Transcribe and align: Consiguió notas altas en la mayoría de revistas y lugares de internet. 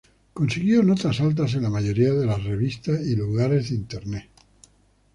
Consiguió 0.37 0.79
notas 0.87 1.19
altas 1.25 1.53
en 1.53 1.61
la 1.67 1.69
mayoría 1.69 2.11
de 2.13 2.25
revistas 2.37 3.05
y 3.05 3.15
lugares 3.15 3.69
de 3.69 3.75
internet. 3.75 4.29